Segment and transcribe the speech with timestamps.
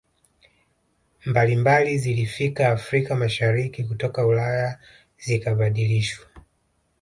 [1.25, 4.79] mbalimbali zilifika Afrika Mashariki kutoka Ulaya
[5.17, 6.25] zikabadilishwa